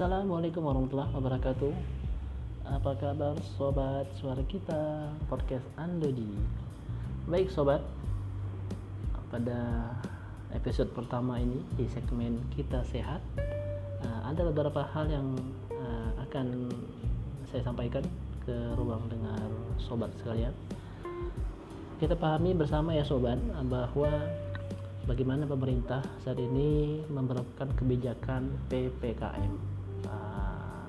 [0.00, 1.72] Assalamualaikum warahmatullahi wabarakatuh.
[2.72, 6.40] Apa kabar sobat suara kita podcast Andodi
[7.28, 7.84] Baik sobat.
[9.28, 9.92] Pada
[10.56, 13.20] episode pertama ini di segmen kita sehat
[14.00, 15.36] uh, Ada beberapa hal yang
[15.68, 16.72] uh, akan
[17.52, 18.00] saya sampaikan
[18.48, 20.56] ke ruang dengar sobat sekalian.
[22.00, 23.36] Kita pahami bersama ya sobat
[23.68, 24.08] bahwa
[25.04, 29.79] bagaimana pemerintah saat ini memperlakukan kebijakan PPKM.
[30.06, 30.88] Uh,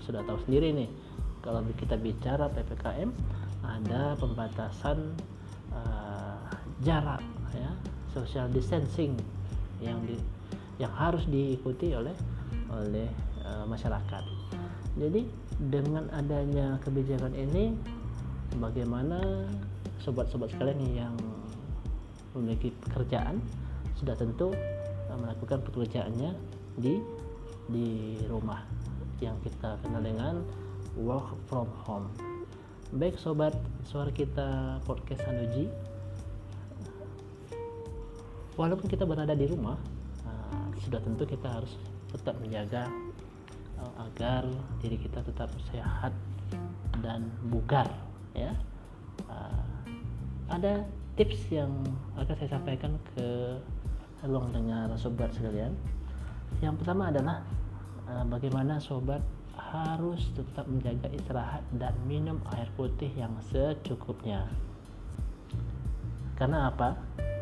[0.00, 0.88] sudah tahu sendiri nih,
[1.44, 3.12] kalau kita bicara PPKM
[3.60, 5.12] ada pembatasan
[5.74, 6.48] uh,
[6.80, 7.20] jarak,
[7.52, 7.70] ya,
[8.16, 9.18] social distancing
[9.84, 10.16] yang di,
[10.80, 12.14] yang harus diikuti oleh
[12.72, 13.08] oleh
[13.44, 14.24] uh, masyarakat.
[14.98, 15.28] Jadi
[15.68, 17.76] dengan adanya kebijakan ini,
[18.58, 19.44] bagaimana
[20.00, 21.14] sobat-sobat sekalian yang
[22.32, 23.42] memiliki pekerjaan
[23.98, 24.54] sudah tentu
[25.10, 26.32] uh, melakukan pekerjaannya
[26.78, 27.02] di
[27.68, 28.64] di rumah
[29.20, 30.40] yang kita kenal dengan
[30.96, 32.08] work from home.
[32.96, 33.52] Baik sobat
[33.84, 35.68] suara kita podcast Sanuji,
[38.56, 39.76] walaupun kita berada di rumah,
[40.24, 41.76] uh, sudah tentu kita harus
[42.08, 42.88] tetap menjaga
[43.76, 44.48] uh, agar
[44.80, 46.16] diri kita tetap sehat
[47.04, 47.86] dan bugar,
[48.32, 48.56] ya.
[50.48, 50.80] ada
[51.20, 51.68] tips yang
[52.16, 53.60] akan saya sampaikan ke
[54.24, 55.76] ruang dengar sobat sekalian
[56.64, 57.44] yang pertama adalah
[58.10, 59.22] uh, bagaimana sobat
[59.58, 64.48] harus tetap menjaga istirahat dan minum air putih yang secukupnya
[66.38, 66.94] karena apa?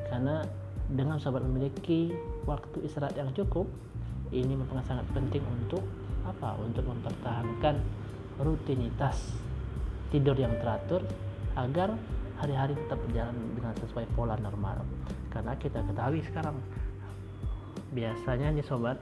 [0.09, 0.41] karena
[0.87, 2.15] dengan sobat memiliki
[2.49, 3.69] waktu istirahat yang cukup
[4.33, 5.85] ini merupakan sangat penting untuk
[6.27, 6.57] apa?
[6.59, 7.79] untuk mempertahankan
[8.41, 9.37] rutinitas
[10.11, 11.05] tidur yang teratur
[11.57, 11.93] agar
[12.37, 14.85] hari-hari tetap berjalan dengan sesuai pola normal
[15.33, 16.57] karena kita ketahui sekarang
[17.97, 19.01] biasanya nih sobat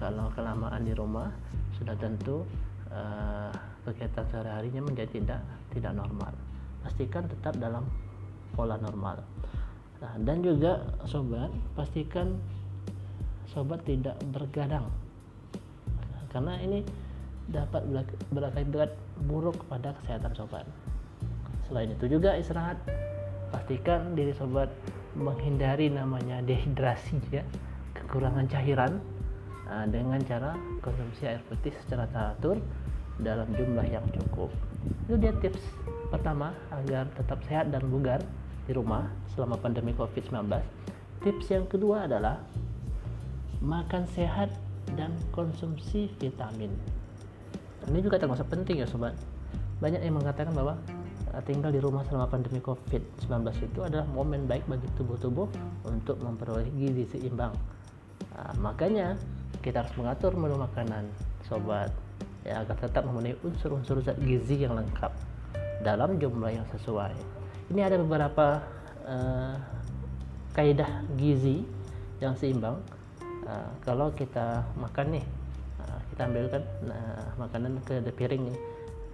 [0.00, 1.28] kalau kelamaan di rumah
[1.76, 2.48] sudah tentu
[2.88, 3.52] uh,
[3.84, 5.40] kegiatan sehari-harinya menjadi tidak
[5.76, 6.32] tidak normal.
[6.80, 7.84] Pastikan tetap dalam
[8.56, 9.20] pola normal.
[10.00, 12.40] Nah, dan juga sobat pastikan
[13.52, 14.88] sobat tidak bergadang.
[16.32, 16.86] Karena ini
[17.50, 17.82] dapat
[18.30, 18.94] berakibat
[19.26, 20.62] buruk pada kesehatan sobat.
[21.66, 22.78] Selain itu juga istirahat,
[23.50, 24.70] pastikan diri sobat
[25.18, 27.42] menghindari namanya dehidrasi ya,
[27.96, 28.98] kekurangan cairan
[29.66, 32.58] nah, dengan cara konsumsi air putih secara teratur
[33.20, 34.48] dalam jumlah yang cukup.
[35.06, 35.60] Itu dia tips
[36.08, 38.24] pertama agar tetap sehat dan bugar
[38.64, 39.06] di rumah
[39.36, 40.48] selama pandemi COVID-19.
[41.20, 42.40] Tips yang kedua adalah
[43.60, 44.48] makan sehat
[44.96, 46.72] dan konsumsi vitamin.
[47.92, 49.12] Ini juga termasuk penting ya sobat.
[49.80, 50.80] Banyak yang mengatakan bahwa
[51.30, 53.30] Eh, tinggal di rumah selama pandemi COVID-19
[53.62, 55.46] itu adalah momen baik bagi tubuh-tubuh
[55.86, 57.54] untuk memperoleh gizi seimbang.
[58.34, 59.18] Nah, makanya
[59.60, 61.04] kita harus mengatur menu makanan,
[61.44, 61.92] sobat,
[62.46, 65.12] ya agar tetap memenuhi unsur-unsur zat gizi yang lengkap
[65.84, 67.12] dalam jumlah yang sesuai.
[67.70, 68.64] Ini ada beberapa
[69.04, 69.54] uh,
[70.56, 71.62] kaidah gizi
[72.18, 72.80] yang seimbang.
[73.44, 75.24] Uh, kalau kita makan nih,
[75.84, 78.58] uh, kita ambilkan uh, makanan ke piring ini,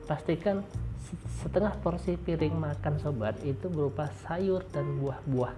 [0.07, 0.63] pastikan
[1.43, 5.55] setengah porsi piring makan sobat itu berupa sayur dan buah-buah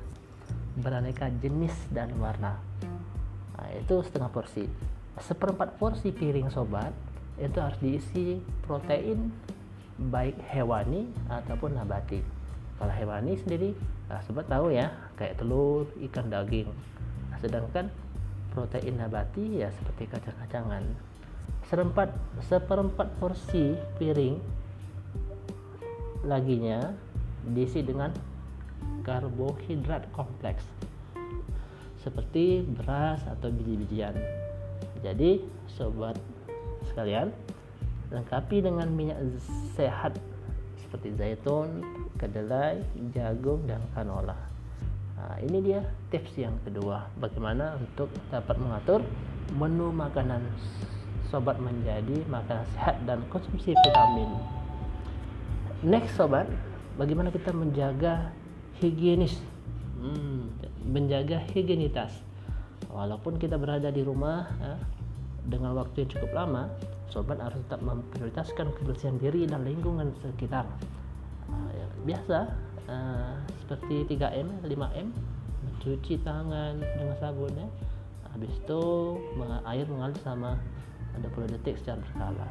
[0.78, 2.60] beraneka jenis dan warna
[3.58, 4.64] nah, itu setengah porsi.
[5.18, 6.94] Seperempat porsi piring sobat
[7.38, 9.34] itu harus diisi protein
[9.98, 12.22] baik hewani ataupun nabati.
[12.78, 13.74] Kalau hewani sendiri
[14.06, 16.70] nah, sobat tahu ya kayak telur ikan daging.
[17.28, 17.90] Nah, sedangkan
[18.54, 20.86] protein nabati ya seperti kacang-kacangan.
[21.66, 22.14] Seperempat
[22.46, 24.38] seperempat porsi piring
[26.24, 26.94] laginya
[27.42, 28.14] diisi dengan
[29.02, 30.64] karbohidrat kompleks
[32.08, 34.16] seperti beras atau biji-bijian.
[35.04, 36.16] Jadi, sobat
[36.88, 37.28] sekalian,
[38.08, 39.20] lengkapi dengan minyak
[39.76, 40.16] sehat
[40.80, 41.84] seperti zaitun,
[42.16, 42.80] kedelai,
[43.12, 44.40] jagung, dan canola.
[45.20, 49.04] Nah, ini dia tips yang kedua, bagaimana untuk dapat mengatur
[49.52, 50.40] menu makanan
[51.28, 54.32] sobat menjadi makanan sehat dan konsumsi vitamin
[55.84, 56.48] next sobat
[56.96, 58.32] bagaimana kita menjaga
[58.80, 59.36] higienis
[60.00, 60.37] hmm,
[60.88, 62.10] menjaga higienitas.
[62.88, 64.74] Walaupun kita berada di rumah ya,
[65.48, 66.62] dengan waktu yang cukup lama
[67.08, 70.64] sobat harus tetap memprioritaskan kebersihan diri dan lingkungan sekitar.
[71.48, 72.38] Uh, ya, biasa
[72.88, 75.08] uh, seperti 3M 5M
[75.64, 77.68] mencuci tangan dengan sabun ya.
[78.36, 78.82] Habis itu
[79.64, 80.60] air mengalir sama
[81.16, 82.48] 20 detik secara berkala.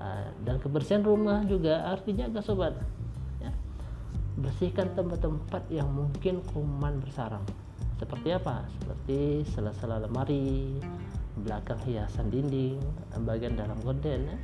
[0.00, 2.74] Ah, dan kebersihan rumah juga artinya agak sobat.
[4.44, 7.42] Bersihkan tempat-tempat yang mungkin kuman bersarang.
[7.96, 8.68] Seperti apa?
[8.76, 10.76] Seperti sela-sela lemari
[11.40, 12.78] belakang hiasan dinding
[13.24, 14.36] bagian dalam gorden ya.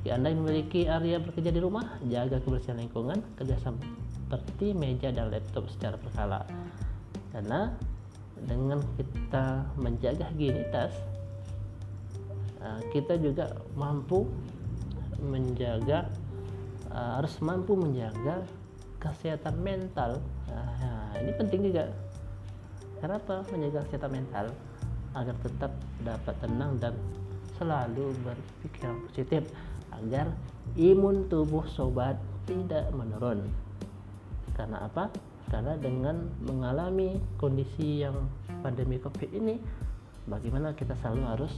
[0.00, 5.30] bagi anda yang memiliki area bekerja di rumah jaga kebersihan lingkungan kerja seperti meja dan
[5.30, 6.42] laptop secara berkala.
[7.30, 7.70] Karena
[8.44, 10.92] dengan kita menjaga higienitas
[12.60, 14.26] uh, kita juga mampu
[15.22, 16.10] menjaga
[16.90, 18.42] uh, harus mampu menjaga
[19.04, 20.16] kesehatan mental.
[20.48, 21.92] Nah, ini penting juga.
[23.04, 24.46] Kenapa menjaga kesehatan mental
[25.12, 26.94] agar tetap dapat tenang dan
[27.60, 29.42] selalu berpikir positif
[29.92, 30.32] agar
[30.80, 32.16] imun tubuh sobat
[32.48, 33.44] tidak menurun.
[34.56, 35.12] Karena apa?
[35.54, 38.26] karena dengan mengalami kondisi yang
[38.64, 39.60] pandemi covid ini
[40.26, 41.54] bagaimana kita selalu harus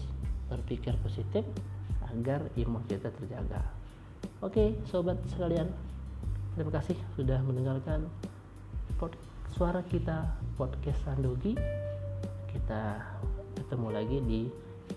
[0.52, 1.40] berpikir positif
[2.12, 3.62] agar imun kita terjaga.
[4.42, 5.70] Oke sobat sekalian
[6.56, 8.08] terima kasih sudah mendengarkan
[9.52, 10.24] suara kita
[10.56, 11.52] podcast Sandogi
[12.48, 12.96] kita
[13.60, 14.40] ketemu lagi di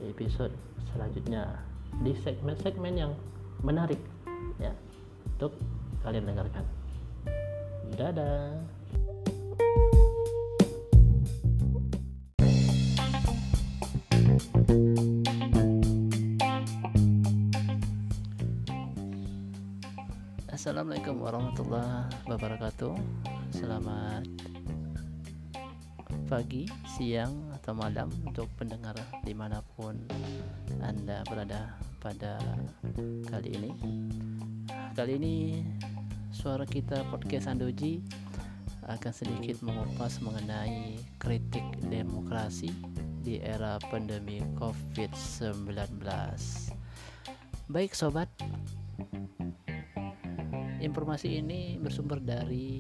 [0.08, 0.56] episode
[0.96, 1.60] selanjutnya
[2.00, 3.12] di segmen-segmen yang
[3.60, 4.00] menarik
[4.56, 4.72] ya
[5.36, 5.52] untuk
[6.00, 6.64] kalian dengarkan.
[8.00, 8.64] Dadah
[20.70, 22.94] Assalamualaikum warahmatullahi wabarakatuh.
[23.50, 24.22] Selamat
[26.30, 28.94] pagi, siang, atau malam Untuk pendengar
[29.26, 29.98] di mana pun
[30.78, 32.38] Anda berada pada
[33.34, 33.74] kali ini.
[34.94, 35.66] Kali ini
[36.30, 38.06] suara kita podcast Andoji
[38.86, 42.70] Akan sedikit mengupas mengenai kritik demokrasi
[43.26, 45.98] Di era pandemi COVID-19
[47.74, 48.30] Baik sobat
[50.80, 52.80] Informasi ini bersumber dari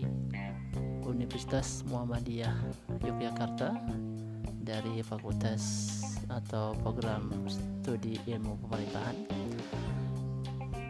[1.04, 2.56] Universitas Muhammadiyah
[3.04, 3.76] Yogyakarta
[4.64, 5.64] dari Fakultas
[6.32, 9.18] atau Program Studi Ilmu Pemerintahan.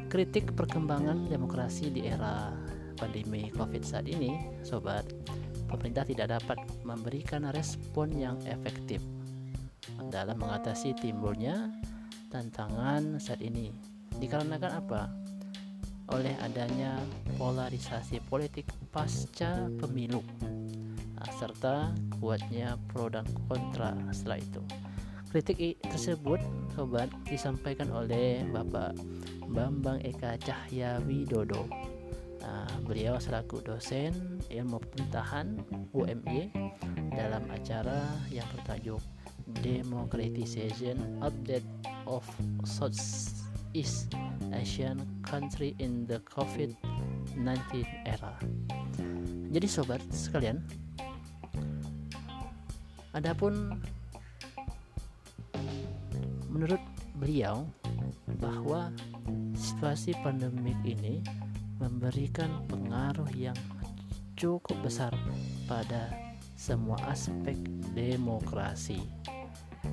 [0.05, 2.53] Kritik perkembangan demokrasi di era
[3.01, 5.09] pandemi Covid saat ini, sobat,
[5.65, 9.01] pemerintah tidak dapat memberikan respon yang efektif
[10.13, 11.73] dalam mengatasi timbulnya
[12.29, 13.73] tantangan saat ini.
[14.21, 15.28] Dikarenakan apa?
[16.13, 16.97] Oleh adanya
[17.37, 20.25] polarisasi politik pasca pemilu
[21.13, 24.61] nah, serta kuatnya pro dan kontra setelah itu.
[25.29, 26.41] Kritik tersebut
[26.73, 28.97] sobat disampaikan oleh Bapak
[29.45, 31.69] Bambang Eka Cahya Widodo.
[32.41, 35.61] Nah, beliau selaku dosen ilmu pemerintahan
[35.93, 36.49] UMY
[37.13, 38.97] dalam acara yang bertajuk
[39.61, 41.67] Democratization Update
[42.09, 42.25] of
[43.69, 44.17] Southeast
[44.49, 48.33] Asian country in the COVID-19 era.
[49.53, 50.57] Jadi sobat sekalian,
[53.13, 53.77] adapun
[56.49, 56.81] menurut
[57.21, 57.61] beliau
[58.41, 58.89] bahwa
[59.53, 61.21] situasi pandemik ini
[61.77, 63.57] memberikan pengaruh yang
[64.33, 65.13] cukup besar
[65.69, 66.09] pada
[66.57, 67.53] semua aspek
[67.93, 68.97] demokrasi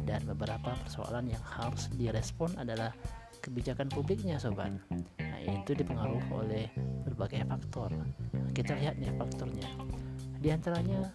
[0.08, 2.96] dan beberapa persoalan yang harus direspon adalah
[3.46, 4.74] kebijakan publiknya sobat.
[5.22, 6.66] Nah itu dipengaruhi oleh
[7.06, 7.94] berbagai faktor.
[8.50, 9.70] Kita lihat nih faktornya.
[10.42, 11.14] Di antaranya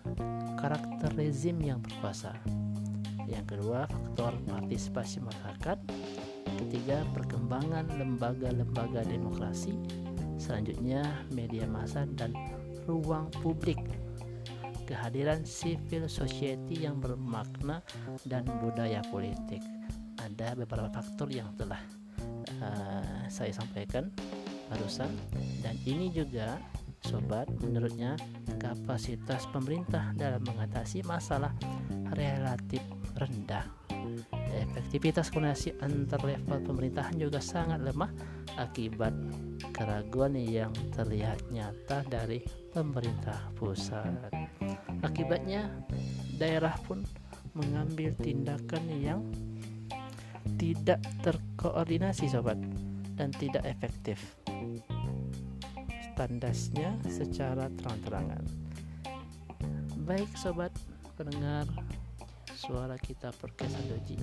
[0.56, 2.32] karakter rezim yang berkuasa.
[3.28, 5.78] Yang kedua faktor partisipasi masyarakat.
[6.62, 9.76] Ketiga perkembangan lembaga-lembaga demokrasi.
[10.40, 11.04] Selanjutnya
[11.36, 12.32] media massa dan
[12.88, 13.78] ruang publik.
[14.88, 17.80] Kehadiran civil society yang bermakna
[18.28, 19.64] dan budaya politik.
[20.20, 21.80] Ada beberapa faktor yang telah
[22.62, 24.14] uh, saya sampaikan
[24.72, 25.12] barusan.
[25.60, 26.62] Dan ini juga
[27.02, 28.16] sobat menurutnya
[28.62, 31.52] kapasitas pemerintah dalam mengatasi masalah
[32.14, 32.82] relatif
[33.18, 33.66] rendah.
[34.52, 38.12] Efektivitas koordinasi antar level pemerintahan juga sangat lemah
[38.60, 39.16] akibat
[39.72, 42.44] keraguan yang terlihat nyata dari
[42.76, 44.32] pemerintah pusat.
[45.02, 45.72] Akibatnya
[46.36, 47.02] daerah pun
[47.56, 49.22] mengambil tindakan yang
[50.60, 51.00] tidak
[51.62, 52.58] terkoordinasi sobat
[53.22, 54.18] dan tidak efektif.
[56.18, 58.42] Standasnya secara terang-terangan.
[60.02, 60.74] Baik sobat
[61.14, 61.70] pendengar
[62.58, 64.18] suara kita perkesan doji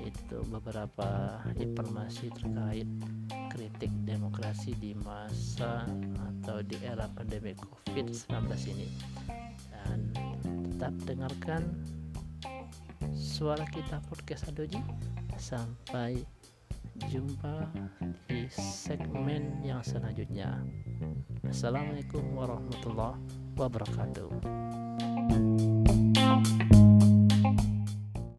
[0.00, 2.88] itu beberapa informasi terkait
[3.52, 5.84] kritik demokrasi di masa
[6.16, 8.32] atau di era pandemi covid-19
[8.72, 8.88] ini.
[9.68, 10.08] Dan
[10.72, 11.68] tetap dengarkan
[13.12, 14.80] suara kita podcast Adoji
[15.36, 16.41] Sampai
[17.08, 17.66] jumpa
[18.28, 20.60] di segmen yang selanjutnya.
[21.48, 23.18] Assalamualaikum warahmatullahi
[23.56, 24.30] wabarakatuh.